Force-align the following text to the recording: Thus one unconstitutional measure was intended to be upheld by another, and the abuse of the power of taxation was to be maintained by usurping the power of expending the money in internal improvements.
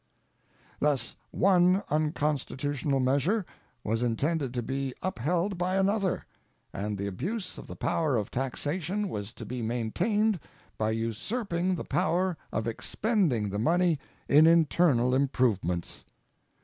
Thus 0.79 1.15
one 1.29 1.83
unconstitutional 1.91 2.99
measure 2.99 3.45
was 3.83 4.01
intended 4.01 4.51
to 4.55 4.63
be 4.63 4.95
upheld 5.03 5.59
by 5.59 5.75
another, 5.75 6.25
and 6.73 6.97
the 6.97 7.05
abuse 7.05 7.59
of 7.59 7.67
the 7.67 7.75
power 7.75 8.15
of 8.17 8.31
taxation 8.31 9.09
was 9.09 9.31
to 9.33 9.45
be 9.45 9.61
maintained 9.61 10.39
by 10.75 10.89
usurping 10.89 11.75
the 11.75 11.85
power 11.85 12.35
of 12.51 12.65
expending 12.67 13.49
the 13.51 13.59
money 13.59 13.99
in 14.27 14.47
internal 14.47 15.13
improvements. 15.13 16.03